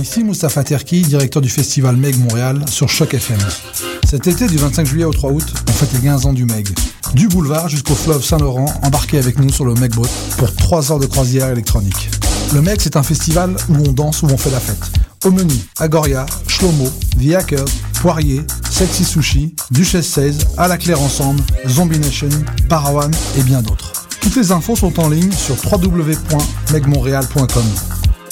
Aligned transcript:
Ici 0.00 0.24
Moustapha 0.24 0.64
Terki, 0.64 1.02
directeur 1.02 1.40
du 1.40 1.48
festival 1.48 1.96
Meg 1.96 2.18
Montréal 2.18 2.64
sur 2.68 2.88
Choc 2.88 3.14
FM. 3.14 3.38
Cet 4.08 4.26
été, 4.26 4.48
du 4.48 4.56
25 4.56 4.84
juillet 4.84 5.04
au 5.04 5.12
3 5.12 5.30
août, 5.30 5.54
on 5.68 5.72
fête 5.72 5.92
les 5.92 6.00
15 6.00 6.26
ans 6.26 6.32
du 6.32 6.44
Meg. 6.44 6.68
Du 7.14 7.28
boulevard 7.28 7.68
jusqu'au 7.68 7.94
fleuve 7.94 8.24
Saint-Laurent, 8.24 8.66
embarquez 8.82 9.18
avec 9.18 9.38
nous 9.38 9.50
sur 9.50 9.64
le 9.64 9.74
Meg 9.74 9.94
Boat 9.94 10.08
pour 10.36 10.52
3 10.54 10.90
heures 10.90 10.98
de 10.98 11.06
croisière 11.06 11.48
électronique. 11.48 12.10
Le 12.52 12.60
Meg, 12.60 12.80
c'est 12.80 12.96
un 12.96 13.04
festival 13.04 13.54
où 13.68 13.74
on 13.76 13.92
danse, 13.92 14.22
où 14.22 14.26
on 14.26 14.36
fait 14.36 14.50
la 14.50 14.60
fête. 14.60 14.82
Au 15.24 15.30
menu, 15.30 15.54
Agoria, 15.78 16.26
Shlomo, 16.48 16.90
The 17.18 17.34
Hackers, 17.34 17.68
Poirier, 18.00 18.42
Sexy 18.70 19.04
Sushi, 19.04 19.54
Duchesse 19.70 20.08
16, 20.08 20.38
À 20.56 20.66
la 20.68 20.76
Claire 20.76 21.00
Ensemble, 21.00 21.40
Zombie 21.68 22.00
Nation, 22.00 22.28
Parawan 22.68 23.10
et 23.38 23.42
bien 23.42 23.62
d'autres. 23.62 23.92
Toutes 24.20 24.36
les 24.36 24.50
infos 24.52 24.74
sont 24.76 24.98
en 25.00 25.08
ligne 25.08 25.32
sur 25.32 25.56
www.megmontreal.com. 25.72 27.64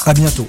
A 0.04 0.14
bientôt. 0.14 0.48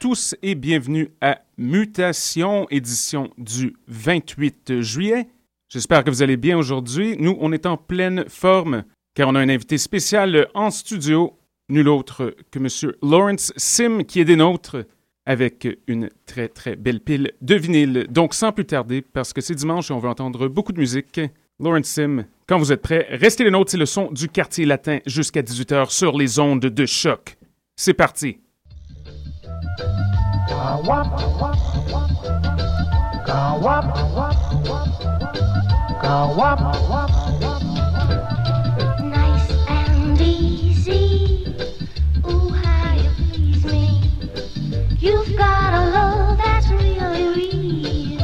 Tous 0.00 0.34
et 0.42 0.54
bienvenue 0.54 1.10
à 1.20 1.42
Mutation, 1.58 2.66
édition 2.70 3.30
du 3.36 3.76
28 3.88 4.80
juillet. 4.80 5.28
J'espère 5.68 6.04
que 6.04 6.10
vous 6.10 6.22
allez 6.22 6.38
bien 6.38 6.56
aujourd'hui. 6.56 7.16
Nous, 7.18 7.36
on 7.38 7.52
est 7.52 7.66
en 7.66 7.76
pleine 7.76 8.24
forme 8.26 8.84
car 9.14 9.28
on 9.28 9.34
a 9.34 9.40
un 9.40 9.50
invité 9.50 9.76
spécial 9.76 10.48
en 10.54 10.70
studio, 10.70 11.38
nul 11.68 11.86
autre 11.86 12.34
que 12.50 12.58
M. 12.58 12.94
Lawrence 13.02 13.52
Sim 13.56 14.04
qui 14.04 14.20
est 14.20 14.24
des 14.24 14.36
nôtres 14.36 14.86
avec 15.26 15.68
une 15.86 16.08
très 16.24 16.48
très 16.48 16.76
belle 16.76 17.00
pile 17.00 17.32
de 17.42 17.56
vinyle. 17.56 18.06
Donc 18.08 18.32
sans 18.32 18.52
plus 18.52 18.64
tarder, 18.64 19.02
parce 19.02 19.34
que 19.34 19.42
c'est 19.42 19.54
dimanche 19.54 19.90
et 19.90 19.92
on 19.94 19.98
veut 19.98 20.08
entendre 20.08 20.48
beaucoup 20.48 20.72
de 20.72 20.80
musique, 20.80 21.20
Lawrence 21.62 21.88
Sim, 21.88 22.24
quand 22.46 22.56
vous 22.56 22.72
êtes 22.72 22.80
prêts, 22.80 23.06
restez 23.10 23.44
les 23.44 23.50
nôtres, 23.50 23.70
c'est 23.70 23.76
le 23.76 23.84
son 23.84 24.10
du 24.10 24.30
quartier 24.30 24.64
latin 24.64 25.00
jusqu'à 25.04 25.42
18h 25.42 25.90
sur 25.90 26.16
les 26.16 26.38
ondes 26.38 26.60
de 26.60 26.86
choc. 26.86 27.36
C'est 27.76 27.92
parti. 27.92 28.38
Nice 39.02 39.50
and 39.68 40.20
easy. 40.20 41.54
Ooh, 42.28 42.50
how 42.50 42.94
you 42.96 43.10
please 43.32 43.64
me. 43.64 44.02
You've 44.98 45.36
got 45.36 45.74
a 45.74 45.90
love 45.90 46.38
that's 46.38 46.70
really 46.70 47.26
real. 47.36 48.20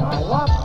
wop, 0.00 0.26
wop. 0.26 0.63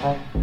好。 0.00 0.39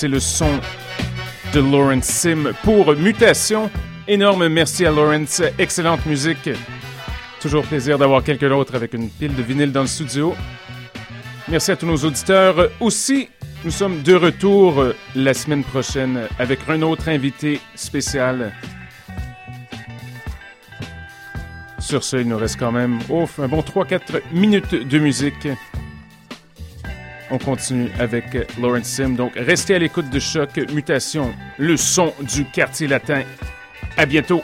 C'est 0.00 0.08
le 0.08 0.18
son 0.18 0.58
de 1.52 1.60
Lawrence 1.60 2.04
Sim 2.04 2.54
pour 2.64 2.96
Mutation. 2.96 3.70
Énorme 4.08 4.48
merci 4.48 4.86
à 4.86 4.90
Lawrence, 4.90 5.42
excellente 5.58 6.06
musique. 6.06 6.48
Toujours 7.38 7.66
plaisir 7.66 7.98
d'avoir 7.98 8.24
quelqu'un 8.24 8.48
d'autre 8.48 8.74
avec 8.74 8.94
une 8.94 9.10
pile 9.10 9.36
de 9.36 9.42
vinyle 9.42 9.72
dans 9.72 9.82
le 9.82 9.86
studio. 9.86 10.34
Merci 11.48 11.72
à 11.72 11.76
tous 11.76 11.84
nos 11.84 11.98
auditeurs. 11.98 12.70
Aussi, 12.80 13.28
nous 13.62 13.70
sommes 13.70 14.00
de 14.00 14.14
retour 14.14 14.82
la 15.14 15.34
semaine 15.34 15.64
prochaine 15.64 16.20
avec 16.38 16.60
un 16.68 16.80
autre 16.80 17.10
invité 17.10 17.60
spécial. 17.74 18.54
Sur 21.78 22.04
ce, 22.04 22.16
il 22.16 22.28
nous 22.28 22.38
reste 22.38 22.58
quand 22.58 22.72
même 22.72 23.00
un 23.10 23.48
bon 23.48 23.60
3-4 23.60 24.22
minutes 24.32 24.74
de 24.74 24.98
musique. 24.98 25.46
On 27.30 27.38
continue 27.38 27.90
avec 27.98 28.24
Lawrence 28.60 28.86
Sim. 28.86 29.10
Donc, 29.10 29.32
restez 29.36 29.76
à 29.76 29.78
l'écoute 29.78 30.10
de 30.10 30.18
Choc 30.18 30.56
Mutation, 30.74 31.32
le 31.58 31.76
son 31.76 32.12
du 32.22 32.44
quartier 32.44 32.88
latin. 32.88 33.22
À 33.96 34.06
bientôt. 34.06 34.42